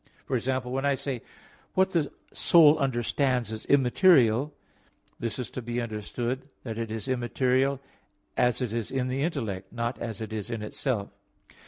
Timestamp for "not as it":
9.71-10.33